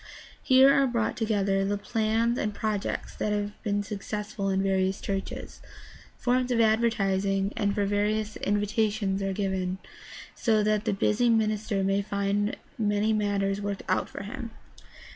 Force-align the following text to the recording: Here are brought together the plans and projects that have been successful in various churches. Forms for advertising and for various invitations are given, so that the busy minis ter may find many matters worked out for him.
Here 0.41 0.73
are 0.73 0.87
brought 0.87 1.15
together 1.15 1.63
the 1.63 1.77
plans 1.77 2.39
and 2.39 2.55
projects 2.55 3.15
that 3.17 3.31
have 3.33 3.51
been 3.61 3.83
successful 3.83 4.49
in 4.49 4.63
various 4.63 4.99
churches. 4.99 5.61
Forms 6.17 6.51
for 6.51 6.59
advertising 6.59 7.53
and 7.55 7.75
for 7.75 7.85
various 7.85 8.35
invitations 8.37 9.21
are 9.21 9.31
given, 9.31 9.77
so 10.33 10.63
that 10.63 10.85
the 10.85 10.93
busy 10.93 11.29
minis 11.29 11.69
ter 11.69 11.83
may 11.83 12.01
find 12.01 12.55
many 12.79 13.13
matters 13.13 13.61
worked 13.61 13.83
out 13.87 14.09
for 14.09 14.23
him. 14.23 14.49